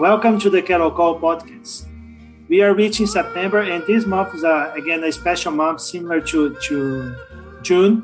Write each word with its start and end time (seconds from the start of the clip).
Welcome 0.00 0.40
to 0.40 0.50
the 0.50 0.60
Cattle 0.60 0.90
Call 0.90 1.20
podcast. 1.20 1.86
We 2.48 2.62
are 2.62 2.74
reaching 2.74 3.06
September, 3.06 3.60
and 3.60 3.86
this 3.86 4.04
month 4.06 4.34
is 4.34 4.42
uh, 4.42 4.72
again 4.76 5.04
a 5.04 5.12
special 5.12 5.52
month 5.52 5.82
similar 5.82 6.20
to, 6.20 6.56
to 6.62 7.14
June. 7.62 8.02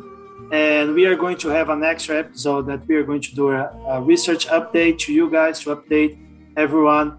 And 0.53 0.95
we 0.95 1.07
are 1.07 1.17
going 1.17 1.37
to 1.39 1.49
have 1.49 1.69
an 1.69 1.83
extra 1.83 2.21
episode 2.21 2.69
that 2.69 2.87
we 2.87 2.95
are 2.95 3.03
going 3.03 3.23
to 3.23 3.35
do 3.35 3.51
a, 3.51 3.65
a 3.89 4.01
research 4.01 4.47
update 4.47 5.01
to 5.01 5.13
you 5.13 5.29
guys 5.29 5.59
to 5.65 5.75
update 5.75 6.17
everyone 6.57 7.19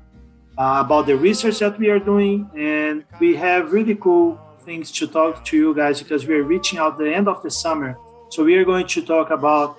uh, 0.58 0.82
about 0.86 1.06
the 1.06 1.18
research 1.18 1.60
that 1.60 1.78
we 1.78 1.90
are 1.90 2.00
doing. 2.00 2.50
And 2.58 3.04
we 3.20 3.36
have 3.36 3.74
really 3.74 3.96
cool 3.96 4.40
things 4.62 4.90
to 4.94 5.06
talk 5.06 5.44
to 5.46 5.58
you 5.58 5.76
guys 5.76 6.02
because 6.02 6.26
we 6.26 6.36
are 6.36 6.44
reaching 6.44 6.80
out 6.80 6.98
the 6.98 7.14
end 7.14 7.28
of 7.28 7.44
the 7.44 7.52
summer. 7.52 7.98
So 8.30 8.46
we 8.46 8.56
are 8.56 8.64
going 8.64 8.88
to 8.88 9.02
talk 9.02 9.32
about 9.32 9.76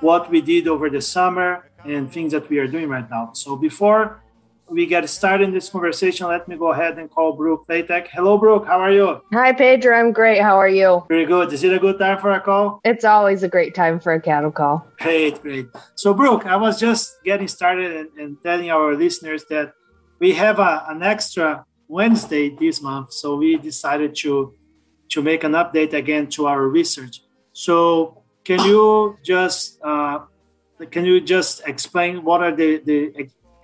what 0.00 0.30
we 0.30 0.40
did 0.40 0.68
over 0.68 0.88
the 0.88 1.00
summer 1.00 1.68
and 1.84 2.12
things 2.12 2.30
that 2.30 2.48
we 2.48 2.58
are 2.60 2.68
doing 2.68 2.88
right 2.88 3.10
now. 3.10 3.32
So 3.32 3.56
before 3.56 4.22
we 4.68 4.86
get 4.86 5.08
started 5.08 5.44
in 5.44 5.54
this 5.54 5.68
conversation, 5.68 6.26
let 6.26 6.48
me 6.48 6.56
go 6.56 6.72
ahead 6.72 6.98
and 6.98 7.10
call 7.10 7.34
Brooke 7.34 7.66
Playtech. 7.68 8.08
Hello, 8.08 8.36
Brooke. 8.36 8.66
How 8.66 8.80
are 8.80 8.90
you? 8.90 9.20
Hi, 9.32 9.52
Pedro. 9.52 9.96
I'm 9.96 10.12
great. 10.12 10.40
How 10.40 10.56
are 10.56 10.68
you? 10.68 11.04
Very 11.08 11.24
good. 11.24 11.52
Is 11.52 11.62
it 11.62 11.72
a 11.72 11.78
good 11.78 11.98
time 11.98 12.18
for 12.20 12.32
a 12.32 12.40
call? 12.40 12.80
It's 12.84 13.04
always 13.04 13.42
a 13.42 13.48
great 13.48 13.74
time 13.74 14.00
for 14.00 14.12
a 14.12 14.20
cattle 14.20 14.50
call. 14.50 14.86
Great, 14.98 15.40
great. 15.40 15.66
So, 15.94 16.12
Brooke, 16.14 16.46
I 16.46 16.56
was 16.56 16.80
just 16.80 17.22
getting 17.24 17.48
started 17.48 17.96
and, 17.96 18.08
and 18.18 18.36
telling 18.42 18.70
our 18.70 18.94
listeners 18.94 19.44
that 19.50 19.72
we 20.18 20.32
have 20.32 20.58
a, 20.58 20.84
an 20.88 21.02
extra 21.02 21.64
Wednesday 21.88 22.50
this 22.58 22.82
month. 22.82 23.12
So 23.12 23.36
we 23.36 23.56
decided 23.56 24.14
to 24.16 24.54
to 25.08 25.22
make 25.22 25.44
an 25.44 25.52
update 25.52 25.92
again 25.92 26.26
to 26.26 26.46
our 26.46 26.66
research. 26.66 27.22
So 27.52 28.24
can 28.44 28.58
you 28.64 29.16
just 29.22 29.78
uh, 29.84 30.20
can 30.90 31.04
you 31.04 31.20
just 31.20 31.62
explain 31.66 32.24
what 32.24 32.42
are 32.42 32.54
the, 32.54 32.78
the 32.84 33.12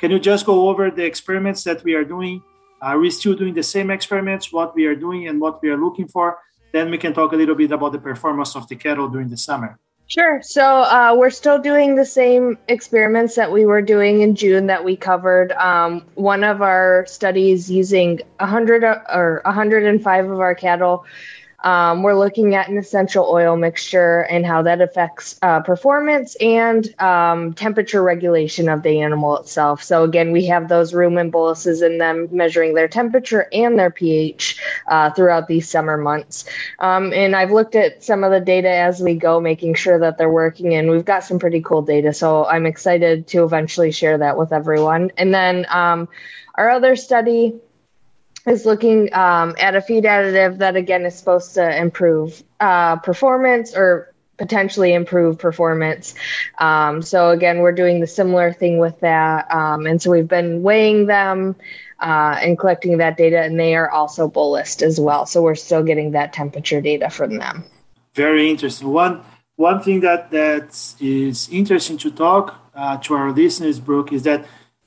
can 0.03 0.11
you 0.11 0.19
just 0.19 0.47
go 0.47 0.69
over 0.69 0.91
the 0.91 1.05
experiments 1.05 1.63
that 1.63 1.85
we 1.85 1.95
are 1.95 2.05
doing? 2.05 2.43
Are 2.81 2.99
we 2.99 3.09
still 3.09 3.37
doing 3.37 3.55
the 3.55 3.63
same 3.63 3.89
experiments, 3.89 4.53
what 4.53 4.75
we 4.75 4.87
are 4.87 4.97
doing 4.97 5.29
and 5.29 5.41
what 5.41 5.63
we 5.63 5.71
are 5.71 5.77
looking 5.77 6.09
for? 6.09 6.39
Then 6.73 6.91
we 6.91 6.99
can 6.99 7.15
talk 7.15 7.33
a 7.33 7.37
little 7.37 7.55
bit 7.55 7.71
about 7.71 7.93
the 7.93 8.01
performance 8.01 8.57
of 8.57 8.67
the 8.67 8.75
cattle 8.75 9.09
during 9.09 9.29
the 9.29 9.37
summer. 9.37 9.79
Sure. 10.09 10.43
So 10.43 10.65
uh, 10.65 11.15
we're 11.17 11.31
still 11.31 11.61
doing 11.61 11.95
the 11.95 12.05
same 12.05 12.59
experiments 12.67 13.37
that 13.37 13.53
we 13.53 13.65
were 13.65 13.81
doing 13.81 14.23
in 14.23 14.35
June 14.35 14.67
that 14.67 14.85
we 14.85 14.97
covered. 14.97 15.53
Um, 15.53 16.05
one 16.17 16.43
of 16.43 16.63
our 16.63 17.07
studies 17.07 17.71
using 17.71 18.21
100 18.41 18.83
or 18.83 19.41
105 19.45 20.31
of 20.31 20.41
our 20.41 20.57
cattle 20.57 21.05
um, 21.63 22.03
we're 22.03 22.19
looking 22.19 22.55
at 22.55 22.69
an 22.69 22.77
essential 22.77 23.25
oil 23.25 23.57
mixture 23.57 24.23
and 24.23 24.45
how 24.45 24.63
that 24.63 24.81
affects 24.81 25.39
uh, 25.43 25.61
performance 25.61 26.35
and 26.37 26.93
um, 27.01 27.55
temperature 27.55 28.03
regulation 28.03 28.69
of 28.69 28.83
the 28.83 29.01
animal 29.01 29.37
itself. 29.39 29.83
So, 29.83 30.05
again, 30.05 30.33
we 30.33 30.47
have 30.47 30.69
those 30.69 30.93
rumen 30.93 31.31
boluses 31.31 31.83
in 31.83 31.99
them 31.99 32.29
measuring 32.33 32.75
their 32.75 32.89
temperature 32.89 33.49
and 33.53 33.79
their 33.79 33.91
pH 33.91 34.61
uh, 34.89 35.11
throughout 35.11 35.49
these 35.49 35.69
summer 35.69 35.97
months. 35.97 36.45
Um, 36.79 37.13
and 37.13 37.37
I've 37.37 37.53
looked 37.53 37.77
at 37.77 38.03
some 38.03 38.25
of 38.25 38.33
the 38.33 38.41
data 38.41 38.71
as 38.71 39.01
we 39.01 39.15
go, 39.15 39.41
making 39.41 39.75
sure 39.75 39.99
that 40.01 40.19
they're 40.19 40.31
working, 40.31 40.75
and 40.75 40.91
we've 40.91 41.05
got 41.05 41.25
some 41.25 41.39
pretty 41.39 41.63
cool 41.63 41.83
data. 41.83 42.13
So, 42.13 42.47
I'm 42.47 42.67
excited 42.67 43.27
to 43.29 43.45
eventually 43.45 43.93
share 43.93 44.19
that 44.19 44.37
with 44.37 44.53
everyone. 44.53 45.13
And 45.17 45.33
then 45.33 45.67
um, 45.69 46.09
our 46.57 46.71
other 46.71 46.97
study 46.97 47.61
is 48.47 48.67
looking 48.67 49.13
um, 49.15 49.55
at 49.59 49.75
a 49.75 49.81
feed 49.81 50.05
additive 50.05 50.59
that 50.59 50.77
again 50.77 51.05
is 51.07 51.15
supposed 51.15 51.55
to 51.55 51.77
improve 51.77 52.43
uh, 52.61 52.97
performance 52.97 53.75
or 53.75 54.13
potentially 54.39 54.93
improve 54.93 55.39
performance. 55.39 56.15
Um, 56.59 57.03
so 57.03 57.31
again, 57.31 57.59
we're 57.59 57.73
doing 57.73 58.01
the 58.01 58.07
similar 58.07 58.53
thing 58.53 58.79
with 58.79 58.99
that, 59.01 59.53
um, 59.53 59.87
and 59.87 60.03
so 60.03 60.11
we've 60.11 60.29
been 60.29 60.63
weighing 60.63 61.07
them 61.07 61.55
uh, 62.01 62.39
and 62.43 62.59
collecting 62.59 62.99
that 62.99 63.17
data, 63.17 63.41
and 63.41 63.59
they 63.59 63.75
are 63.77 63.91
also 63.91 64.29
bolus 64.29 64.83
as 64.83 64.99
well. 64.99 65.27
So 65.27 65.43
we're 65.43 65.55
still 65.55 65.85
getting 65.85 66.11
that 66.13 66.33
temperature 66.33 66.81
data 66.81 67.09
from 67.11 67.39
them. 67.39 67.65
Very 68.15 68.51
interesting. 68.51 68.89
One 68.89 69.23
one 69.57 69.81
thing 69.81 70.01
that 70.01 70.31
that 70.33 70.95
is 71.01 71.49
interesting 71.51 71.99
to 71.99 72.11
talk 72.11 72.71
uh, 72.75 72.97
to 72.99 73.15
our 73.15 73.31
listeners, 73.31 73.79
Brooke, 73.79 74.13
is 74.13 74.25
that 74.25 74.45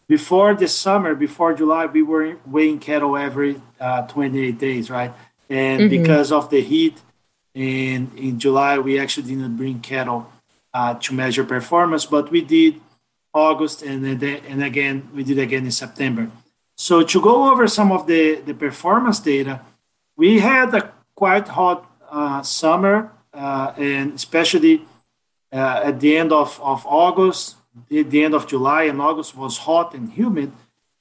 before 0.08 0.54
the 0.54 0.68
summer, 0.68 1.16
before 1.16 1.54
July, 1.54 1.86
we 1.86 2.02
were 2.02 2.38
weighing 2.46 2.80
cattle 2.80 3.18
every 3.18 3.62
uh, 3.80 4.04
28 4.04 4.58
days, 4.58 4.90
right? 4.90 5.14
And 5.50 5.82
mm-hmm. 5.82 5.90
because 5.90 6.32
of 6.32 6.50
the 6.50 6.62
heat 6.62 7.02
in 7.54 8.12
in 8.18 8.40
July, 8.40 8.78
we 8.80 9.00
actually 9.00 9.28
didn't 9.30 9.58
bring 9.58 9.80
cattle 9.80 10.32
uh, 10.74 10.96
to 10.96 11.14
measure 11.14 11.44
performance, 11.44 12.06
but 12.06 12.32
we 12.32 12.42
did 12.42 12.82
August 13.34 13.82
and 13.82 14.20
then, 14.20 14.42
and 14.48 14.64
again 14.64 15.10
we 15.14 15.24
did 15.24 15.40
again 15.40 15.66
in 15.66 15.72
September. 15.72 16.30
So 16.78 17.04
to 17.04 17.22
go 17.22 17.52
over 17.52 17.68
some 17.68 17.92
of 17.92 18.08
the 18.08 18.42
the 18.46 18.54
performance 18.54 19.20
data, 19.20 19.62
we 20.18 20.40
had 20.40 20.74
a 20.74 20.92
quite 21.16 21.48
hot 21.48 21.90
uh, 22.12 22.42
summer, 22.44 23.12
uh, 23.34 23.74
and 23.78 24.14
especially 24.14 24.86
uh, 25.52 25.82
at 25.84 26.00
the 26.00 26.18
end 26.18 26.32
of, 26.32 26.60
of 26.62 26.86
August, 26.86 27.56
the, 27.90 28.04
the 28.04 28.24
end 28.24 28.34
of 28.34 28.48
July 28.48 28.84
and 28.84 29.02
August 29.02 29.36
was 29.36 29.60
hot 29.60 29.94
and 29.94 30.12
humid, 30.12 30.52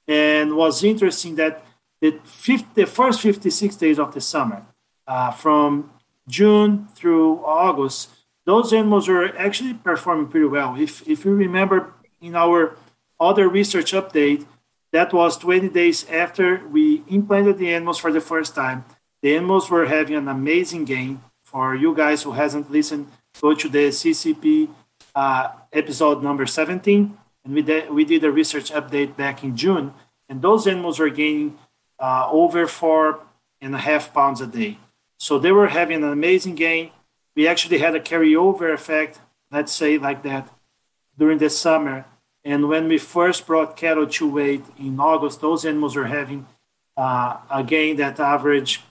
and 0.07 0.55
was 0.55 0.83
interesting 0.83 1.35
that 1.35 1.65
the, 2.01 2.19
50, 2.23 2.67
the 2.75 2.85
first 2.85 3.21
56 3.21 3.75
days 3.75 3.99
of 3.99 4.13
the 4.13 4.21
summer, 4.21 4.65
uh, 5.07 5.31
from 5.31 5.91
June 6.27 6.87
through 6.95 7.43
August, 7.45 8.09
those 8.45 8.73
animals 8.73 9.07
were 9.07 9.35
actually 9.37 9.73
performing 9.73 10.27
pretty 10.27 10.47
well. 10.47 10.75
If, 10.75 11.07
if 11.07 11.25
you 11.25 11.33
remember 11.33 11.93
in 12.21 12.35
our 12.35 12.77
other 13.19 13.47
research 13.47 13.93
update, 13.93 14.45
that 14.91 15.13
was 15.13 15.37
20 15.37 15.69
days 15.69 16.09
after 16.09 16.65
we 16.67 17.03
implanted 17.07 17.57
the 17.57 17.73
animals 17.73 17.97
for 17.97 18.11
the 18.11 18.21
first 18.21 18.55
time. 18.55 18.85
The 19.21 19.35
animals 19.35 19.69
were 19.69 19.85
having 19.87 20.15
an 20.15 20.27
amazing 20.27 20.85
gain. 20.85 21.21
For 21.43 21.75
you 21.75 21.93
guys 21.93 22.23
who 22.23 22.31
hasn't 22.31 22.71
listened, 22.71 23.07
go 23.41 23.53
to 23.53 23.69
the 23.69 23.89
CCP 23.89 24.69
uh, 25.15 25.49
episode 25.71 26.21
number 26.21 26.45
17, 26.45 27.17
and 27.45 27.53
we 27.53 27.61
did, 27.61 27.89
we 27.89 28.05
did 28.05 28.23
a 28.23 28.31
research 28.31 28.71
update 28.71 29.15
back 29.15 29.43
in 29.43 29.55
June, 29.55 29.93
and 30.27 30.41
those 30.41 30.67
animals 30.67 30.99
were 30.99 31.09
gaining 31.09 31.57
uh, 31.99 32.27
over 32.31 32.67
four 32.67 33.19
and 33.61 33.73
a 33.73 33.77
half 33.77 34.13
pounds 34.13 34.41
a 34.41 34.47
day. 34.47 34.77
So 35.17 35.39
they 35.39 35.51
were 35.51 35.67
having 35.67 36.03
an 36.03 36.11
amazing 36.11 36.55
gain. 36.55 36.91
We 37.35 37.47
actually 37.47 37.77
had 37.79 37.95
a 37.95 37.99
carryover 37.99 38.73
effect, 38.73 39.19
let's 39.51 39.71
say 39.71 39.97
like 39.97 40.23
that, 40.23 40.49
during 41.17 41.37
the 41.37 41.49
summer. 41.49 42.05
And 42.43 42.67
when 42.67 42.87
we 42.87 42.97
first 42.97 43.47
brought 43.47 43.77
cattle 43.77 44.07
to 44.07 44.29
weight 44.29 44.63
in 44.77 44.99
August, 44.99 45.41
those 45.41 45.65
animals 45.65 45.95
were 45.95 46.05
having 46.05 46.45
uh, 46.97 47.37
a 47.49 47.63
gain 47.63 47.95
that 47.97 48.19
averaged 48.19 48.81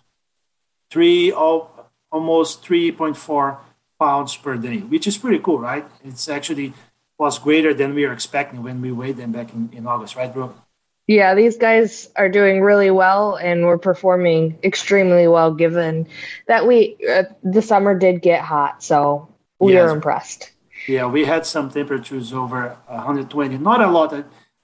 three, 0.91 1.31
almost 1.33 2.65
3.4 2.65 3.59
pounds 4.05 4.37
per 4.37 4.55
day, 4.67 4.79
which 4.93 5.07
is 5.07 5.17
pretty 5.17 5.41
cool, 5.47 5.59
right? 5.59 5.85
It's 6.05 6.29
actually 6.29 6.75
was 7.19 7.39
greater 7.39 7.73
than 7.73 7.95
we 7.95 8.03
were 8.07 8.13
expecting 8.13 8.63
when 8.63 8.83
we 8.85 8.91
weighed 8.93 9.17
them 9.17 9.33
back 9.33 9.49
in, 9.55 9.71
in 9.73 9.87
August, 9.87 10.17
right, 10.17 10.33
bro? 10.35 10.53
Yeah, 11.07 11.35
these 11.35 11.57
guys 11.57 12.11
are 12.17 12.29
doing 12.29 12.61
really 12.61 12.91
well 12.91 13.37
and 13.37 13.65
we're 13.67 13.79
performing 13.91 14.59
extremely 14.63 15.27
well 15.29 15.53
given 15.55 16.07
that 16.49 16.67
we 16.67 16.97
uh, 17.15 17.25
the 17.43 17.63
summer 17.63 17.93
did 17.99 18.21
get 18.23 18.41
hot, 18.41 18.83
so 18.83 19.29
we 19.59 19.75
yes. 19.75 19.83
are 19.83 19.91
impressed. 19.95 20.51
Yeah, 20.89 21.07
we 21.07 21.25
had 21.25 21.47
some 21.47 21.71
temperatures 21.71 22.33
over 22.33 22.77
120. 22.87 23.59
Not 23.59 23.81
a 23.81 23.91
lot. 23.91 24.13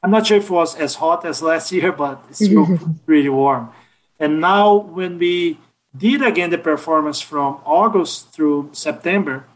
I'm 0.02 0.10
not 0.10 0.26
sure 0.26 0.38
if 0.38 0.44
it 0.44 0.50
was 0.62 0.74
as 0.76 0.94
hot 0.96 1.24
as 1.24 1.42
last 1.42 1.72
year, 1.76 1.92
but 1.92 2.24
it's 2.28 2.44
still 2.48 2.66
pretty 3.06 3.28
warm. 3.28 3.70
And 4.18 4.40
now 4.40 4.66
when 4.96 5.18
we 5.18 5.58
did 5.96 6.22
again 6.22 6.50
the 6.50 6.58
performance 6.58 7.20
from 7.20 7.60
August 7.64 8.32
through 8.32 8.70
September, 8.72 9.46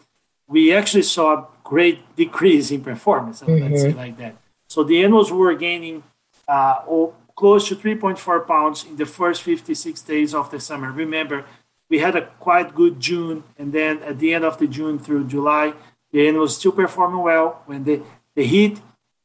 we 0.46 0.72
actually 0.72 1.02
saw 1.02 1.34
a 1.34 1.46
great 1.62 2.16
decrease 2.16 2.70
in 2.70 2.82
performance. 2.82 3.42
Mm-hmm. 3.42 3.64
Let's 3.64 3.82
say 3.82 3.92
like 3.92 4.16
that. 4.18 4.36
So 4.68 4.82
the 4.82 5.02
animals 5.02 5.32
were 5.32 5.54
gaining 5.54 6.02
uh, 6.48 6.80
oh, 6.88 7.14
close 7.34 7.68
to 7.68 7.76
3.4 7.76 8.46
pounds 8.46 8.84
in 8.84 8.96
the 8.96 9.06
first 9.06 9.42
56 9.42 10.00
days 10.02 10.34
of 10.34 10.50
the 10.50 10.60
summer. 10.60 10.90
Remember, 10.90 11.44
we 11.88 11.98
had 11.98 12.16
a 12.16 12.26
quite 12.40 12.74
good 12.74 13.00
June, 13.00 13.44
and 13.58 13.72
then 13.72 14.02
at 14.02 14.18
the 14.18 14.34
end 14.34 14.44
of 14.44 14.58
the 14.58 14.66
June 14.66 14.98
through 14.98 15.28
July, 15.28 15.74
the 16.12 16.26
animals 16.26 16.56
still 16.56 16.72
performing 16.72 17.22
well. 17.22 17.62
When 17.66 17.84
the, 17.84 18.02
the 18.34 18.44
heat 18.44 18.80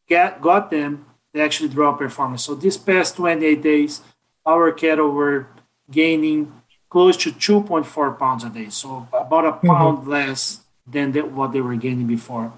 get, 0.08 0.42
got 0.42 0.70
them, 0.70 1.06
they 1.34 1.42
actually 1.42 1.70
dropped 1.70 2.00
performance. 2.00 2.44
So 2.44 2.56
these 2.56 2.78
past 2.78 3.16
28 3.16 3.62
days, 3.62 4.02
our 4.46 4.72
cattle 4.72 5.10
were 5.12 5.48
gaining 5.90 6.52
close 6.90 7.16
to 7.18 7.32
2.4 7.32 8.18
pounds 8.18 8.44
a 8.44 8.50
day. 8.50 8.70
So 8.70 9.08
about 9.14 9.46
a 9.46 9.54
pound 9.54 10.00
mm-hmm. 10.00 10.10
less 10.10 10.62
than 10.86 11.12
the, 11.12 11.22
what 11.22 11.52
they 11.54 11.62
were 11.62 11.76
gaining 11.76 12.08
before. 12.08 12.54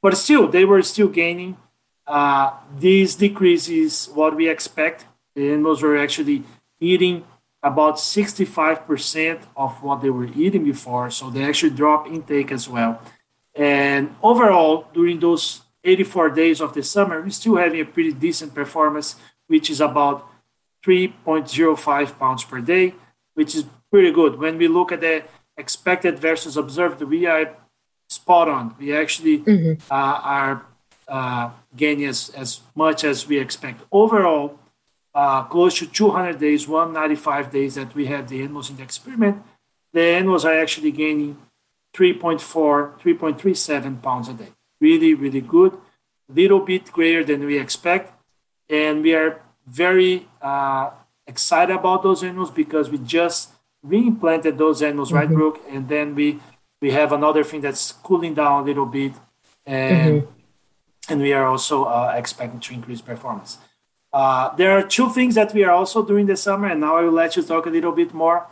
But 0.00 0.16
still, 0.16 0.48
they 0.48 0.64
were 0.64 0.82
still 0.82 1.08
gaining. 1.08 1.56
Uh, 2.06 2.52
this 2.78 3.14
decrease 3.14 3.68
is 3.68 4.06
what 4.14 4.36
we 4.36 4.48
expect. 4.48 5.06
The 5.34 5.50
animals 5.50 5.82
were 5.82 5.96
actually 5.96 6.44
eating 6.80 7.24
about 7.62 7.96
65% 7.96 9.40
of 9.56 9.82
what 9.82 10.02
they 10.02 10.10
were 10.10 10.28
eating 10.36 10.64
before. 10.64 11.10
So 11.10 11.30
they 11.30 11.44
actually 11.44 11.70
drop 11.70 12.06
intake 12.06 12.52
as 12.52 12.68
well. 12.68 13.00
And 13.54 14.14
overall, 14.22 14.88
during 14.92 15.20
those 15.20 15.62
84 15.82 16.30
days 16.30 16.60
of 16.60 16.74
the 16.74 16.82
summer, 16.82 17.20
we're 17.20 17.30
still 17.30 17.56
having 17.56 17.80
a 17.80 17.84
pretty 17.84 18.12
decent 18.12 18.54
performance 18.54 19.16
which 19.46 19.70
is 19.70 19.80
about 19.80 20.26
3.05 20.84 22.18
pounds 22.18 22.44
per 22.44 22.60
day, 22.60 22.94
which 23.34 23.54
is 23.54 23.64
pretty 23.90 24.12
good. 24.12 24.38
When 24.38 24.58
we 24.58 24.68
look 24.68 24.92
at 24.92 25.00
the 25.00 25.24
expected 25.56 26.18
versus 26.18 26.56
observed, 26.56 27.02
we 27.02 27.26
are 27.26 27.56
spot 28.08 28.48
on. 28.48 28.74
We 28.78 28.96
actually 28.96 29.38
mm-hmm. 29.38 29.82
uh, 29.90 30.20
are 30.22 30.66
uh, 31.08 31.50
gaining 31.76 32.06
as, 32.06 32.30
as 32.30 32.60
much 32.74 33.04
as 33.04 33.26
we 33.26 33.38
expect. 33.38 33.82
Overall, 33.92 34.58
uh, 35.14 35.44
close 35.44 35.78
to 35.78 35.86
200 35.86 36.38
days, 36.38 36.66
195 36.66 37.52
days 37.52 37.74
that 37.76 37.94
we 37.94 38.06
had 38.06 38.28
the 38.28 38.42
animals 38.42 38.70
in 38.70 38.76
the 38.76 38.82
experiment, 38.82 39.42
the 39.92 40.02
animals 40.02 40.44
are 40.44 40.58
actually 40.58 40.90
gaining 40.90 41.36
3.4, 41.94 43.00
3.37 43.00 44.02
pounds 44.02 44.28
a 44.28 44.34
day. 44.34 44.48
Really, 44.80 45.14
really 45.14 45.40
good. 45.40 45.72
Little 46.28 46.60
bit 46.60 46.90
greater 46.90 47.22
than 47.22 47.46
we 47.46 47.58
expect. 47.58 48.12
And 48.68 49.02
we 49.02 49.14
are 49.14 49.40
very 49.66 50.26
uh, 50.42 50.90
excited 51.26 51.74
about 51.74 52.02
those 52.02 52.22
animals 52.22 52.50
because 52.50 52.90
we 52.90 52.98
just 52.98 53.50
reimplanted 53.86 54.58
those 54.58 54.82
animals, 54.82 55.08
mm-hmm. 55.08 55.18
right, 55.18 55.28
Brooke? 55.28 55.60
And 55.68 55.88
then 55.88 56.14
we 56.14 56.40
we 56.80 56.90
have 56.90 57.12
another 57.12 57.44
thing 57.44 57.60
that's 57.60 57.92
cooling 57.92 58.34
down 58.34 58.62
a 58.62 58.66
little 58.66 58.86
bit, 58.86 59.12
and 59.66 60.22
mm-hmm. 60.22 61.12
and 61.12 61.20
we 61.20 61.32
are 61.32 61.46
also 61.46 61.84
uh, 61.84 62.12
expecting 62.16 62.60
to 62.60 62.74
increase 62.74 63.00
performance. 63.00 63.58
Uh, 64.12 64.54
there 64.54 64.70
are 64.70 64.82
two 64.82 65.10
things 65.10 65.34
that 65.34 65.52
we 65.52 65.64
are 65.64 65.72
also 65.72 66.04
doing 66.04 66.26
this 66.26 66.42
summer, 66.42 66.68
and 66.68 66.80
now 66.80 66.96
I 66.96 67.02
will 67.02 67.12
let 67.12 67.36
you 67.36 67.42
talk 67.42 67.66
a 67.66 67.70
little 67.70 67.92
bit 67.92 68.14
more. 68.14 68.46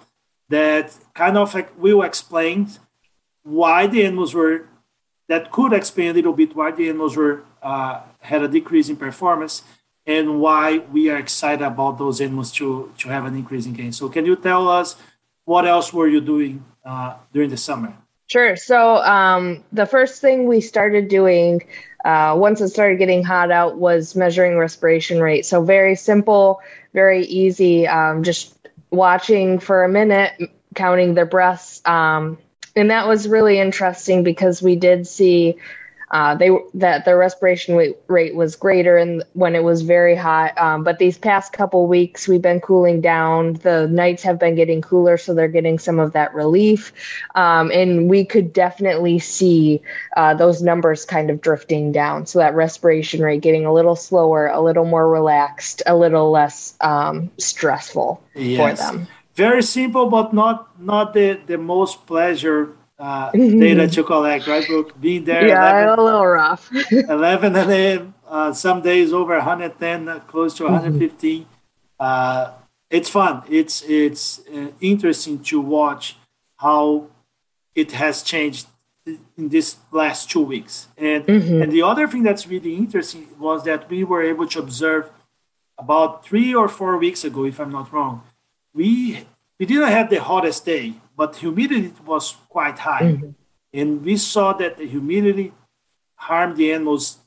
That 0.48 0.96
kind 1.14 1.38
of 1.38 1.54
like 1.54 1.70
will 1.78 2.02
explain 2.02 2.68
why 3.42 3.86
the 3.86 4.04
animals 4.04 4.34
were 4.34 4.66
that 5.28 5.50
could 5.50 5.72
explain 5.72 6.10
a 6.10 6.12
little 6.12 6.32
bit 6.32 6.54
why 6.54 6.70
the 6.72 6.88
animals 6.88 7.16
were 7.16 7.44
uh, 7.62 8.00
had 8.20 8.42
a 8.42 8.48
decrease 8.48 8.88
in 8.88 8.96
performance 8.96 9.62
and 10.06 10.40
why 10.40 10.78
we 10.78 11.10
are 11.10 11.16
excited 11.16 11.64
about 11.64 11.98
those 11.98 12.20
animals 12.20 12.52
to 12.52 12.92
to 12.98 13.08
have 13.08 13.24
an 13.24 13.34
increase 13.36 13.66
in 13.66 13.72
gain. 13.72 13.92
So, 13.92 14.08
can 14.08 14.26
you 14.26 14.36
tell 14.36 14.68
us 14.68 14.96
what 15.44 15.66
else 15.66 15.92
were 15.92 16.08
you 16.08 16.20
doing 16.20 16.64
uh, 16.84 17.14
during 17.32 17.50
the 17.50 17.56
summer? 17.56 17.96
Sure. 18.26 18.56
So 18.56 18.96
um, 18.96 19.62
the 19.72 19.84
first 19.84 20.22
thing 20.22 20.46
we 20.46 20.62
started 20.62 21.08
doing 21.08 21.62
uh, 22.02 22.34
once 22.38 22.62
it 22.62 22.68
started 22.70 22.98
getting 22.98 23.22
hot 23.22 23.50
out 23.50 23.76
was 23.76 24.16
measuring 24.16 24.56
respiration 24.56 25.20
rate. 25.20 25.44
So 25.44 25.62
very 25.62 25.94
simple, 25.96 26.62
very 26.94 27.26
easy. 27.26 27.86
Um, 27.86 28.22
just 28.22 28.56
watching 28.90 29.58
for 29.58 29.84
a 29.84 29.88
minute, 29.88 30.32
counting 30.74 31.12
their 31.12 31.26
breaths. 31.26 31.82
Um, 31.84 32.38
and 32.74 32.90
that 32.90 33.06
was 33.06 33.28
really 33.28 33.58
interesting 33.58 34.22
because 34.22 34.62
we 34.62 34.76
did 34.76 35.06
see 35.06 35.56
uh, 36.12 36.34
they 36.34 36.50
that 36.74 37.06
their 37.06 37.16
respiration 37.16 37.74
rate, 37.74 37.96
rate 38.06 38.34
was 38.34 38.54
greater 38.54 38.98
and 38.98 39.24
when 39.32 39.54
it 39.54 39.64
was 39.64 39.80
very 39.80 40.14
hot. 40.14 40.56
Um, 40.58 40.84
but 40.84 40.98
these 40.98 41.16
past 41.16 41.54
couple 41.54 41.86
weeks, 41.86 42.28
we've 42.28 42.42
been 42.42 42.60
cooling 42.60 43.00
down. 43.00 43.54
The 43.54 43.88
nights 43.88 44.22
have 44.22 44.38
been 44.38 44.54
getting 44.54 44.82
cooler, 44.82 45.16
so 45.16 45.32
they're 45.32 45.48
getting 45.48 45.78
some 45.78 45.98
of 45.98 46.12
that 46.12 46.34
relief. 46.34 46.92
Um, 47.34 47.70
and 47.70 48.10
we 48.10 48.26
could 48.26 48.52
definitely 48.52 49.18
see 49.18 49.80
uh, 50.18 50.34
those 50.34 50.60
numbers 50.60 51.06
kind 51.06 51.30
of 51.30 51.40
drifting 51.40 51.92
down. 51.92 52.26
So 52.26 52.38
that 52.40 52.54
respiration 52.54 53.22
rate 53.22 53.40
getting 53.40 53.64
a 53.64 53.72
little 53.72 53.96
slower, 53.96 54.48
a 54.48 54.60
little 54.60 54.84
more 54.84 55.08
relaxed, 55.08 55.82
a 55.86 55.96
little 55.96 56.30
less 56.30 56.74
um, 56.82 57.30
stressful 57.38 58.22
yes. 58.34 58.78
for 58.78 58.92
them. 58.92 59.08
Very 59.34 59.62
simple, 59.62 60.10
but 60.10 60.34
not 60.34 60.78
not 60.78 61.14
the 61.14 61.40
the 61.46 61.56
most 61.56 62.06
pleasure 62.06 62.76
uh, 63.02 63.32
data 63.32 63.88
to 63.88 64.04
collect, 64.04 64.46
right? 64.46 64.64
Brooke? 64.66 64.98
Being 65.00 65.24
there, 65.24 65.46
yeah, 65.46 65.82
11, 65.82 65.98
a 65.98 66.02
little 66.02 66.26
rough. 66.26 66.70
11 66.92 67.56
and 67.56 67.70
then 67.70 68.14
uh, 68.28 68.52
some 68.52 68.80
days 68.80 69.12
over 69.12 69.34
110, 69.34 70.08
uh, 70.08 70.20
close 70.20 70.54
to 70.58 70.64
115. 70.64 71.42
Mm-hmm. 71.42 71.50
Uh, 71.98 72.52
it's 72.88 73.10
fun. 73.10 73.42
It's 73.48 73.82
it's 73.82 74.40
uh, 74.46 74.68
interesting 74.80 75.42
to 75.44 75.60
watch 75.60 76.16
how 76.58 77.08
it 77.74 77.92
has 77.92 78.22
changed 78.22 78.68
in 79.04 79.48
this 79.48 79.76
last 79.90 80.30
two 80.30 80.42
weeks. 80.42 80.86
And 80.96 81.26
mm-hmm. 81.26 81.62
and 81.62 81.72
the 81.72 81.82
other 81.82 82.06
thing 82.06 82.22
that's 82.22 82.46
really 82.46 82.76
interesting 82.76 83.26
was 83.38 83.64
that 83.64 83.90
we 83.90 84.04
were 84.04 84.22
able 84.22 84.46
to 84.46 84.58
observe 84.60 85.10
about 85.76 86.24
three 86.24 86.54
or 86.54 86.68
four 86.68 86.98
weeks 86.98 87.24
ago, 87.24 87.44
if 87.44 87.58
I'm 87.58 87.72
not 87.72 87.92
wrong, 87.92 88.22
we 88.72 89.26
we 89.58 89.66
didn't 89.66 89.88
have 89.88 90.08
the 90.08 90.20
hottest 90.20 90.64
day 90.64 90.94
but 91.16 91.36
humidity 91.36 91.92
was 92.04 92.36
quite 92.48 92.78
high. 92.78 93.02
Mm-hmm. 93.02 93.30
And 93.74 94.04
we 94.04 94.16
saw 94.16 94.52
that 94.54 94.76
the 94.76 94.86
humidity 94.86 95.52
harmed 96.14 96.56
the 96.56 96.72
animals 96.72 97.18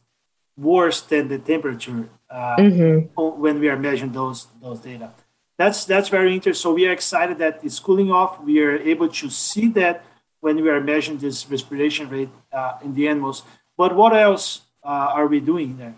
worse 0.57 1.01
than 1.01 1.27
the 1.27 1.39
temperature 1.39 2.09
uh, 2.29 2.55
mm-hmm. 2.57 3.41
when 3.41 3.59
we 3.59 3.67
are 3.69 3.77
measuring 3.77 4.11
those 4.11 4.47
those 4.61 4.79
data. 4.79 5.11
That's 5.57 5.85
that's 5.85 6.09
very 6.09 6.33
interesting. 6.33 6.61
So 6.61 6.73
we 6.73 6.87
are 6.87 6.91
excited 6.91 7.37
that 7.39 7.59
it's 7.63 7.79
cooling 7.79 8.11
off. 8.11 8.41
We 8.41 8.61
are 8.61 8.77
able 8.77 9.09
to 9.09 9.29
see 9.29 9.67
that 9.69 10.03
when 10.41 10.61
we 10.61 10.69
are 10.69 10.81
measuring 10.81 11.17
this 11.17 11.49
respiration 11.49 12.09
rate 12.09 12.29
uh, 12.51 12.73
in 12.83 12.93
the 12.93 13.07
animals. 13.07 13.43
But 13.77 13.95
what 13.95 14.15
else 14.15 14.61
uh, 14.83 15.17
are 15.17 15.27
we 15.27 15.39
doing 15.39 15.77
there? 15.77 15.95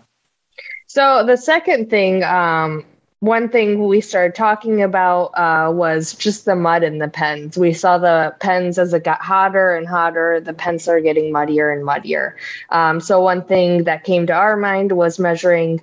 So 0.86 1.24
the 1.24 1.36
second 1.36 1.90
thing 1.90 2.24
um, 2.24 2.84
one 3.20 3.48
thing 3.48 3.86
we 3.88 4.00
started 4.00 4.34
talking 4.34 4.82
about 4.82 5.26
uh, 5.34 5.70
was 5.72 6.14
just 6.14 6.44
the 6.44 6.54
mud 6.54 6.84
in 6.84 6.98
the 6.98 7.08
pens. 7.08 7.58
We 7.58 7.72
saw 7.72 7.98
the 7.98 8.34
pens 8.40 8.78
as 8.78 8.94
it 8.94 9.04
got 9.04 9.20
hotter 9.20 9.74
and 9.74 9.88
hotter, 9.88 10.40
the 10.40 10.52
pens 10.52 10.86
are 10.88 11.00
getting 11.00 11.32
muddier 11.32 11.70
and 11.70 11.84
muddier. 11.84 12.36
Um, 12.70 13.00
so, 13.00 13.20
one 13.20 13.44
thing 13.44 13.84
that 13.84 14.04
came 14.04 14.26
to 14.28 14.32
our 14.32 14.56
mind 14.56 14.92
was 14.92 15.18
measuring 15.18 15.80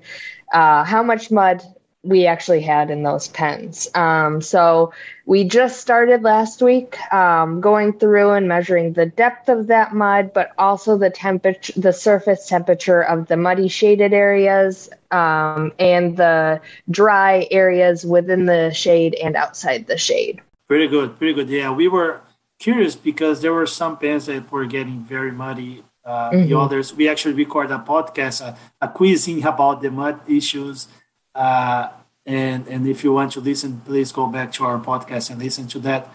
uh, 0.54 0.84
how 0.86 1.04
much 1.04 1.30
mud 1.32 1.62
we 2.06 2.28
actually 2.28 2.62
had 2.62 2.92
in 2.92 3.02
those 3.02 3.28
pens. 3.28 3.90
Um, 3.96 4.42
so 4.42 4.94
we 5.26 5.44
just 5.44 5.82
started 5.82 6.22
last 6.22 6.62
week 6.62 6.98
um, 7.12 7.60
going 7.60 7.94
through 7.94 8.32
and 8.32 8.48
measuring 8.48 8.94
the 8.94 9.08
depth 9.08 9.50
of 9.50 9.68
that 9.68 9.94
mud, 9.94 10.32
but 10.34 10.52
also 10.58 10.98
the 10.98 11.10
temperature, 11.10 11.74
the 11.76 11.92
surface 11.92 12.48
temperature 12.48 13.02
of 13.02 13.28
the 13.28 13.38
muddy 13.38 13.68
shaded 13.68 14.14
areas 14.14 14.88
um, 15.10 15.74
and 15.80 16.16
the 16.16 16.62
dry 16.92 17.48
areas 17.50 18.06
within 18.06 18.46
the 18.46 18.72
shade 18.72 19.16
and 19.16 19.36
outside 19.36 19.88
the 19.88 19.98
shade. 19.98 20.42
Pretty 20.68 20.88
good, 20.88 21.18
pretty 21.18 21.34
good. 21.34 21.50
Yeah, 21.50 21.72
we 21.72 21.88
were 21.88 22.22
curious 22.60 22.96
because 22.96 23.42
there 23.42 23.54
were 23.54 23.68
some 23.68 23.98
pens 23.98 24.28
that 24.28 24.52
were 24.52 24.66
getting 24.66 25.04
very 25.04 25.32
muddy. 25.32 25.84
Uh, 26.06 26.30
mm-hmm. 26.30 26.50
The 26.50 26.60
others, 26.60 26.94
we 26.94 27.10
actually 27.10 27.34
recorded 27.34 27.74
a 27.74 27.80
podcast, 27.80 28.42
a, 28.42 28.56
a 28.80 28.88
quizzing 28.88 29.44
about 29.44 29.82
the 29.82 29.90
mud 29.90 30.20
issues 30.30 30.88
uh, 31.36 31.90
and 32.26 32.68
and 32.68 32.88
if 32.88 33.04
you 33.04 33.14
want 33.14 33.32
to 33.34 33.40
listen, 33.42 33.82
please 33.86 34.12
go 34.12 34.28
back 34.28 34.52
to 34.54 34.66
our 34.66 34.80
podcast 34.80 35.30
and 35.30 35.40
listen 35.42 35.68
to 35.68 35.80
that. 35.80 36.10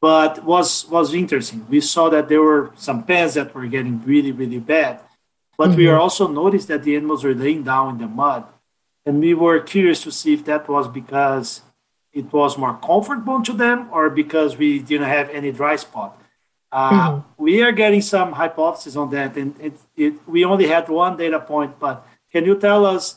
But 0.00 0.44
was 0.44 0.88
was 0.88 1.12
interesting. 1.12 1.66
We 1.68 1.80
saw 1.80 2.08
that 2.08 2.28
there 2.28 2.40
were 2.40 2.72
some 2.76 3.02
pens 3.02 3.34
that 3.34 3.54
were 3.54 3.66
getting 3.66 4.02
really 4.04 4.32
really 4.32 4.60
bad, 4.60 5.00
but 5.58 5.70
mm-hmm. 5.70 5.78
we 5.78 5.90
also 5.90 6.26
noticed 6.26 6.68
that 6.68 6.84
the 6.84 6.96
animals 6.96 7.24
were 7.24 7.34
laying 7.34 7.64
down 7.64 7.90
in 7.90 7.98
the 7.98 8.08
mud, 8.08 8.44
and 9.04 9.20
we 9.20 9.34
were 9.34 9.60
curious 9.60 10.02
to 10.04 10.12
see 10.12 10.32
if 10.32 10.44
that 10.46 10.68
was 10.68 10.88
because 10.88 11.62
it 12.12 12.32
was 12.32 12.56
more 12.58 12.76
comfortable 12.78 13.42
to 13.42 13.52
them 13.52 13.88
or 13.92 14.10
because 14.10 14.56
we 14.56 14.78
didn't 14.78 15.08
have 15.08 15.30
any 15.30 15.52
dry 15.52 15.76
spot. 15.76 16.20
Uh, 16.72 16.90
mm-hmm. 16.90 17.44
We 17.44 17.62
are 17.62 17.72
getting 17.72 18.00
some 18.00 18.32
hypotheses 18.32 18.96
on 18.96 19.10
that, 19.10 19.36
and 19.36 19.60
it, 19.60 19.74
it, 19.96 20.28
we 20.28 20.44
only 20.44 20.66
had 20.66 20.88
one 20.88 21.16
data 21.16 21.40
point. 21.40 21.78
But 21.78 22.06
can 22.30 22.44
you 22.44 22.58
tell 22.58 22.86
us 22.86 23.16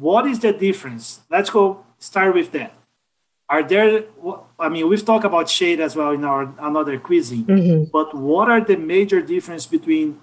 what 0.00 0.26
is 0.26 0.40
the 0.40 0.52
difference? 0.52 1.20
Let's 1.28 1.50
go 1.50 1.84
start 1.98 2.34
with 2.34 2.52
that. 2.52 2.74
Are 3.50 3.62
there? 3.62 4.04
I 4.58 4.68
mean, 4.70 4.88
we've 4.88 5.04
talked 5.04 5.26
about 5.26 5.50
shade 5.50 5.78
as 5.80 5.94
well 5.94 6.12
in 6.12 6.24
our 6.24 6.54
another 6.58 6.98
quizzing, 6.98 7.44
mm-hmm. 7.44 7.90
but 7.92 8.14
what 8.14 8.48
are 8.48 8.62
the 8.62 8.76
major 8.76 9.20
difference 9.20 9.66
between 9.66 10.20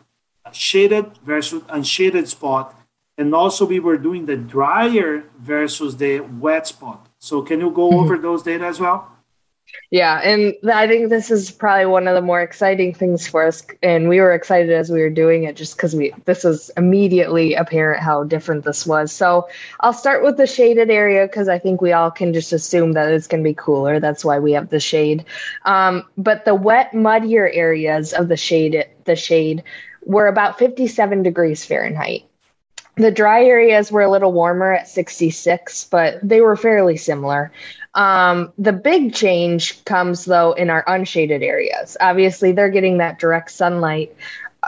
shaded 0.52 1.18
versus 1.24 1.62
unshaded 1.70 2.28
spot? 2.28 2.74
And 3.20 3.36
also, 3.36 3.66
we 3.66 3.80
were 3.80 3.98
doing 3.98 4.26
the 4.26 4.38
drier 4.38 5.26
versus 5.40 5.98
the 5.98 6.22
wet 6.22 6.68
spot. 6.68 7.08
So, 7.20 7.42
can 7.42 7.60
you 7.60 7.70
go 7.70 7.90
mm-hmm. 7.90 8.00
over 8.00 8.18
those 8.18 8.44
data 8.44 8.66
as 8.66 8.80
well? 8.80 9.12
Yeah, 9.92 10.20
and 10.22 10.54
I 10.74 10.88
think 10.88 11.10
this 11.10 11.32
is 11.32 11.50
probably 11.50 11.86
one 11.86 12.08
of 12.08 12.16
the 12.16 12.22
more 12.22 12.42
exciting 12.42 12.94
things 12.94 13.26
for 13.28 13.46
us, 13.46 13.66
and 13.82 14.10
we 14.10 14.20
were 14.20 14.34
excited 14.34 14.72
as 14.72 14.90
we 14.90 15.02
were 15.02 15.10
doing 15.10 15.44
it, 15.44 15.56
just 15.56 15.78
because 15.78 15.96
we 15.96 16.14
this 16.26 16.44
was 16.44 16.70
immediately 16.78 17.54
apparent 17.54 18.04
how 18.04 18.24
different 18.24 18.66
this 18.66 18.86
was. 18.86 19.12
So 19.12 19.48
I'll 19.80 19.94
start 19.94 20.24
with 20.24 20.38
the 20.38 20.48
shaded 20.48 20.90
area 20.90 21.26
because 21.26 21.48
I 21.48 21.58
think 21.60 21.82
we 21.82 21.94
all 21.94 22.12
can 22.12 22.34
just 22.34 22.52
assume 22.52 22.94
that 22.94 23.12
it's 23.12 23.28
going 23.28 23.44
to 23.44 23.50
be 23.50 23.54
cooler. 23.54 24.00
That's 24.00 24.26
why 24.26 24.40
we 24.40 24.52
have 24.54 24.70
the 24.70 24.80
shade. 24.80 25.26
Um, 25.64 26.04
but 26.18 26.46
the 26.46 26.56
wet, 26.56 26.94
muddier 26.94 27.50
areas 27.50 28.14
of 28.14 28.28
the 28.28 28.38
shade, 28.38 28.86
the 29.06 29.16
shade, 29.16 29.64
were 30.06 30.28
about 30.28 30.60
57 30.60 31.24
degrees 31.24 31.66
Fahrenheit. 31.66 32.24
The 32.98 33.12
dry 33.12 33.44
areas 33.44 33.92
were 33.92 34.02
a 34.02 34.10
little 34.10 34.34
warmer 34.34 34.74
at 34.74 34.88
66, 34.88 35.86
but 35.86 36.20
they 36.24 36.42
were 36.42 36.56
fairly 36.56 36.98
similar. 36.98 37.52
Um, 37.94 38.52
the 38.58 38.74
big 38.74 39.14
change 39.14 39.84
comes 39.86 40.26
though 40.26 40.54
in 40.54 40.70
our 40.70 40.84
unshaded 40.88 41.44
areas. 41.44 41.96
Obviously, 42.00 42.52
they're 42.52 42.70
getting 42.70 42.98
that 42.98 43.20
direct 43.20 43.52
sunlight. 43.52 44.16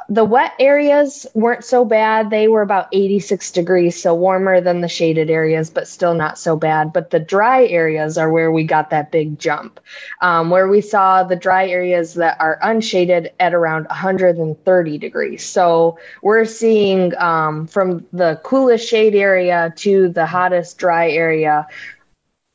The 0.08 0.24
wet 0.24 0.54
areas 0.60 1.28
weren't 1.34 1.64
so 1.64 1.84
bad. 1.84 2.30
They 2.30 2.48
were 2.48 2.62
about 2.62 2.88
86 2.92 3.52
degrees, 3.52 4.02
so 4.02 4.14
warmer 4.14 4.62
than 4.62 4.82
the 4.82 4.88
shaded 4.88 5.30
areas, 5.30 5.70
but 5.70 5.88
still 5.88 6.14
not 6.14 6.38
so 6.38 6.56
bad. 6.56 6.94
But 6.94 7.10
the 7.10 7.20
dry 7.20 7.66
areas 7.66 8.18
are 8.18 8.32
where 8.32 8.52
we 8.52 8.64
got 8.64 8.90
that 8.92 9.12
big 9.12 9.40
jump, 9.40 9.80
um, 10.22 10.50
where 10.50 10.68
we 10.68 10.82
saw 10.82 11.24
the 11.24 11.36
dry 11.36 11.68
areas 11.68 12.14
that 12.16 12.40
are 12.40 12.60
unshaded 12.62 13.32
at 13.40 13.54
around 13.54 13.86
130 13.88 14.98
degrees. 14.98 15.44
So 15.44 15.98
we're 16.22 16.46
seeing 16.46 17.16
um, 17.18 17.68
from 17.68 18.06
the 18.14 18.40
coolest 18.44 18.88
shade 18.88 19.16
area 19.16 19.74
to 19.78 20.10
the 20.10 20.26
hottest 20.26 20.78
dry 20.78 21.10
area 21.10 21.68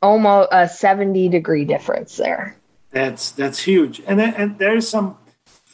almost 0.04 0.50
a 0.52 0.68
70 0.68 1.30
degree 1.30 1.64
difference 1.64 2.16
there. 2.16 2.56
That's 2.90 3.32
that's 3.32 3.64
huge, 3.64 4.00
and 4.06 4.20
and 4.20 4.58
there's 4.58 4.88
some 4.88 5.16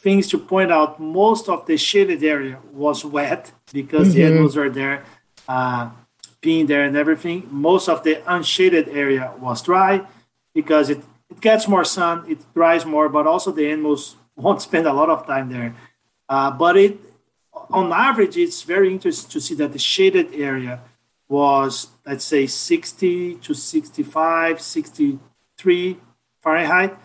things 0.01 0.27
to 0.29 0.37
point 0.37 0.71
out. 0.71 0.99
Most 0.99 1.47
of 1.47 1.65
the 1.67 1.77
shaded 1.77 2.23
area 2.23 2.59
was 2.73 3.05
wet 3.05 3.51
because 3.71 4.09
mm-hmm. 4.09 4.17
the 4.17 4.23
animals 4.23 4.57
are 4.57 4.69
there, 4.69 5.05
uh, 5.47 5.91
being 6.41 6.65
there 6.65 6.83
and 6.83 6.97
everything. 6.97 7.47
Most 7.51 7.87
of 7.87 8.03
the 8.03 8.21
unshaded 8.25 8.89
area 8.89 9.31
was 9.39 9.61
dry 9.61 10.01
because 10.53 10.89
it, 10.89 11.03
it 11.29 11.39
gets 11.39 11.67
more 11.67 11.85
sun, 11.85 12.25
it 12.27 12.39
dries 12.53 12.85
more, 12.85 13.09
but 13.09 13.27
also 13.27 13.51
the 13.51 13.69
animals 13.69 14.15
won't 14.35 14.61
spend 14.61 14.87
a 14.87 14.93
lot 14.93 15.09
of 15.09 15.27
time 15.27 15.49
there. 15.49 15.75
Uh, 16.27 16.49
but 16.49 16.75
it, 16.77 16.97
on 17.69 17.91
average, 17.93 18.37
it's 18.37 18.63
very 18.63 18.91
interesting 18.91 19.29
to 19.29 19.39
see 19.39 19.53
that 19.55 19.71
the 19.71 19.79
shaded 19.79 20.33
area 20.33 20.81
was, 21.29 21.87
let's 22.05 22.25
say, 22.25 22.47
60 22.47 23.35
to 23.35 23.53
65, 23.53 24.61
63 24.61 25.99
Fahrenheit 26.41 26.97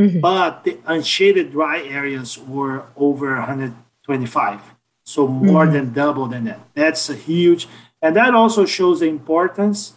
Mm-hmm. 0.00 0.20
But 0.20 0.64
the 0.64 0.78
unshaded 0.86 1.52
dry 1.52 1.82
areas 1.82 2.38
were 2.38 2.86
over 2.96 3.36
125. 3.36 4.60
So 5.04 5.26
more 5.26 5.64
mm-hmm. 5.64 5.72
than 5.72 5.92
double 5.92 6.26
than 6.26 6.44
that. 6.44 6.60
That's 6.74 7.08
a 7.08 7.14
huge, 7.14 7.68
and 8.02 8.16
that 8.16 8.34
also 8.34 8.66
shows 8.66 9.00
the 9.00 9.06
importance 9.06 9.94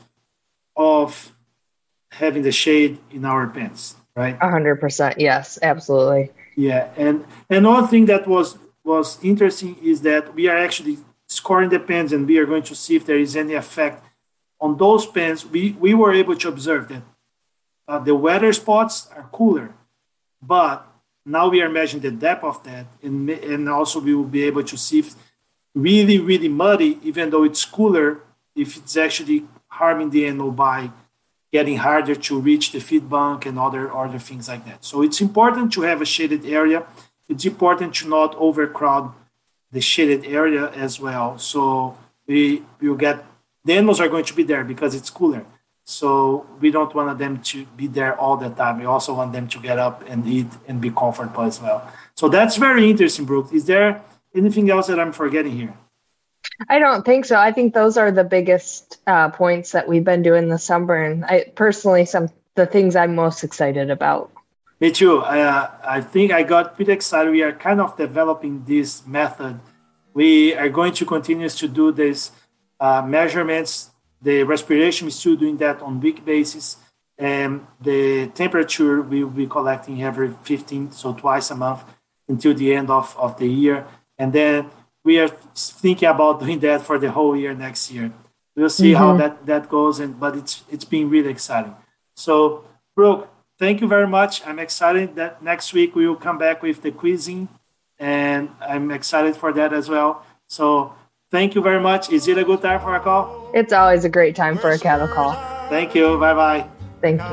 of 0.75 1.31
having 2.11 2.43
the 2.43 2.51
shade 2.51 2.99
in 3.11 3.25
our 3.25 3.47
pens, 3.47 3.95
right? 4.15 4.37
hundred 4.37 4.79
percent. 4.79 5.19
Yes, 5.19 5.57
absolutely. 5.61 6.31
Yeah. 6.55 6.89
And 6.95 7.25
another 7.49 7.87
thing 7.87 8.05
that 8.05 8.27
was 8.27 8.57
was 8.83 9.17
interesting 9.23 9.77
is 9.83 10.01
that 10.01 10.33
we 10.35 10.47
are 10.47 10.57
actually 10.57 10.99
scoring 11.27 11.69
the 11.69 11.79
pens 11.79 12.13
and 12.13 12.27
we 12.27 12.37
are 12.37 12.45
going 12.45 12.63
to 12.63 12.75
see 12.75 12.95
if 12.95 13.05
there 13.05 13.17
is 13.17 13.35
any 13.35 13.53
effect 13.53 14.03
on 14.59 14.77
those 14.77 15.05
pens. 15.05 15.45
We, 15.45 15.71
we 15.73 15.93
were 15.93 16.13
able 16.13 16.35
to 16.35 16.47
observe 16.47 16.87
that 16.89 17.03
uh, 17.87 17.99
the 17.99 18.15
weather 18.15 18.51
spots 18.53 19.07
are 19.15 19.29
cooler 19.31 19.73
but 20.41 20.85
now 21.25 21.49
we 21.49 21.61
are 21.61 21.69
measuring 21.69 22.01
the 22.01 22.11
depth 22.11 22.43
of 22.43 22.63
that, 22.63 22.87
and, 23.03 23.29
and 23.29 23.69
also 23.69 23.99
we 23.99 24.15
will 24.15 24.23
be 24.25 24.43
able 24.43 24.63
to 24.63 24.77
see 24.77 24.99
if 24.99 25.15
really, 25.75 26.17
really 26.19 26.47
muddy, 26.47 26.99
even 27.03 27.29
though 27.29 27.43
it's 27.43 27.65
cooler, 27.65 28.21
if 28.55 28.77
it's 28.77 28.97
actually 28.97 29.45
harming 29.67 30.09
the 30.09 30.25
animal 30.25 30.51
by 30.51 30.91
getting 31.51 31.77
harder 31.77 32.15
to 32.15 32.39
reach 32.39 32.71
the 32.71 32.79
feed 32.79 33.09
bunk 33.09 33.45
and 33.45 33.57
other 33.57 33.91
other 33.93 34.19
things 34.19 34.47
like 34.47 34.65
that. 34.65 34.85
So 34.85 35.01
it's 35.01 35.21
important 35.21 35.73
to 35.73 35.81
have 35.81 36.01
a 36.01 36.05
shaded 36.05 36.45
area. 36.45 36.83
It's 37.27 37.45
important 37.45 37.95
to 37.95 38.07
not 38.07 38.35
overcrowd 38.35 39.13
the 39.71 39.81
shaded 39.81 40.25
area 40.25 40.69
as 40.71 40.99
well. 40.99 41.37
So 41.37 41.97
we 42.27 42.63
will 42.81 42.95
get 42.95 43.25
the 43.65 43.73
animals 43.73 43.99
are 43.99 44.09
going 44.09 44.25
to 44.25 44.33
be 44.33 44.43
there 44.43 44.63
because 44.63 44.95
it's 44.95 45.09
cooler. 45.09 45.45
So 45.89 46.45
we 46.61 46.69
don't 46.69 46.93
want 46.93 47.17
them 47.17 47.41
to 47.41 47.65
be 47.75 47.87
there 47.87 48.15
all 48.15 48.37
the 48.37 48.49
time. 48.51 48.77
We 48.77 48.85
also 48.85 49.11
want 49.15 49.33
them 49.33 49.47
to 49.47 49.59
get 49.59 49.79
up 49.79 50.07
and 50.07 50.23
eat 50.27 50.45
and 50.67 50.79
be 50.79 50.91
comfortable 50.91 51.41
as 51.41 51.59
well. 51.59 51.91
So 52.13 52.29
that's 52.29 52.57
very 52.57 52.91
interesting, 52.91 53.25
Brooke. 53.25 53.51
Is 53.51 53.65
there 53.65 53.99
anything 54.35 54.69
else 54.69 54.85
that 54.85 54.99
I'm 54.99 55.11
forgetting 55.11 55.53
here? 55.57 55.73
I 56.69 56.77
don't 56.77 57.03
think 57.03 57.25
so. 57.25 57.37
I 57.37 57.51
think 57.51 57.73
those 57.73 57.97
are 57.97 58.11
the 58.11 58.23
biggest 58.23 58.99
uh, 59.07 59.29
points 59.29 59.71
that 59.71 59.87
we've 59.87 60.03
been 60.03 60.21
doing 60.21 60.47
this 60.47 60.63
summer, 60.63 60.93
and 60.93 61.25
I 61.25 61.51
personally 61.55 62.05
some 62.05 62.29
the 62.53 62.67
things 62.67 62.95
I'm 62.95 63.15
most 63.15 63.43
excited 63.43 63.89
about. 63.89 64.31
Me 64.79 64.91
too. 64.91 65.17
Uh, 65.17 65.71
I 65.83 66.01
think 66.01 66.31
I 66.31 66.43
got 66.43 66.75
pretty 66.75 66.91
excited. 66.91 67.31
We 67.31 67.41
are 67.41 67.51
kind 67.51 67.81
of 67.81 67.97
developing 67.97 68.63
this 68.63 69.07
method. 69.07 69.59
We 70.13 70.53
are 70.53 70.69
going 70.69 70.93
to 70.93 71.05
continue 71.05 71.49
to 71.49 71.67
do 71.67 71.91
these 71.91 72.31
uh, 72.79 73.01
measurements 73.01 73.89
the 74.21 74.43
respiration, 74.43 75.07
we're 75.07 75.11
still 75.11 75.35
doing 75.35 75.57
that 75.57 75.81
on 75.81 75.99
week 75.99 76.25
basis. 76.25 76.77
And 77.17 77.67
the 77.81 78.27
temperature 78.27 79.01
we 79.01 79.23
will 79.23 79.31
be 79.31 79.47
collecting 79.47 80.01
every 80.03 80.33
15, 80.43 80.91
so 80.91 81.13
twice 81.13 81.51
a 81.51 81.55
month 81.55 81.83
until 82.27 82.53
the 82.53 82.73
end 82.73 82.89
of, 82.89 83.15
of 83.17 83.37
the 83.37 83.47
year. 83.47 83.85
And 84.17 84.31
then 84.31 84.69
we 85.03 85.19
are 85.19 85.27
thinking 85.27 86.07
about 86.07 86.39
doing 86.43 86.59
that 86.59 86.81
for 86.81 86.97
the 86.97 87.11
whole 87.11 87.35
year 87.35 87.53
next 87.53 87.91
year. 87.91 88.11
We'll 88.55 88.69
see 88.69 88.91
mm-hmm. 88.91 88.97
how 88.97 89.17
that, 89.17 89.45
that 89.45 89.69
goes, 89.69 89.99
and 89.99 90.19
but 90.19 90.35
it's 90.35 90.63
it's 90.69 90.83
been 90.83 91.09
really 91.09 91.29
exciting. 91.29 91.75
So, 92.13 92.65
Brooke, 92.93 93.29
thank 93.57 93.79
you 93.79 93.87
very 93.87 94.07
much. 94.07 94.45
I'm 94.45 94.59
excited 94.59 95.15
that 95.15 95.41
next 95.41 95.71
week 95.73 95.95
we 95.95 96.05
will 96.07 96.17
come 96.17 96.37
back 96.37 96.61
with 96.61 96.81
the 96.81 96.91
quizzing, 96.91 97.47
and 97.97 98.49
I'm 98.59 98.91
excited 98.91 99.37
for 99.37 99.53
that 99.53 99.71
as 99.71 99.87
well. 99.87 100.25
So, 100.47 100.93
Thank 101.31 101.53
you 101.53 101.61
very 101.61 101.79
much. 101.79 102.09
Is 102.11 102.27
it 102.27 102.39
a 102.39 102.43
good 102.43 102.61
time 102.61 102.79
for 102.81 102.95
a 102.95 102.99
call? 102.99 103.51
It's 103.53 103.71
always 103.71 104.03
a 104.03 104.09
great 104.09 104.35
time 104.35 104.57
for 104.57 104.71
a 104.71 104.79
cattle 104.79 105.07
call. 105.07 105.33
Thank 105.69 105.93
you. 105.93 106.17
Bye 106.17 106.33
bye. 106.33 106.67
Thank 107.01 107.21
you. 107.21 107.27